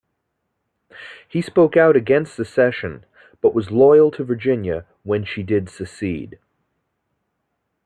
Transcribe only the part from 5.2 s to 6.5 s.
she did secede.